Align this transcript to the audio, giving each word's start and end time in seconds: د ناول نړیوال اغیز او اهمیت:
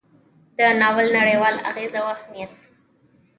د 0.57 0.59
ناول 0.79 1.07
نړیوال 1.17 1.55
اغیز 1.69 1.93
او 1.99 2.05
اهمیت: 2.15 2.53